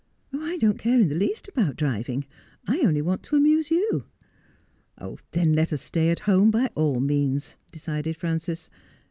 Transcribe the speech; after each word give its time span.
'I 0.33 0.57
don't 0.57 0.79
care 0.79 0.99
in 0.99 1.09
the 1.09 1.13
least 1.15 1.47
about 1.47 1.75
driving; 1.75 2.25
I 2.65 2.79
only 2.81 3.03
want 3.03 3.21
to 3.21 3.35
amuse 3.35 3.69
you.'' 3.69 4.05
Then 5.33 5.53
let 5.53 5.71
us 5.71 5.83
stay 5.83 6.09
at 6.09 6.21
home 6.21 6.49
by 6.49 6.71
all 6.73 6.99
means,' 6.99 7.55
decided 7.71 8.17
Frances. 8.17 8.71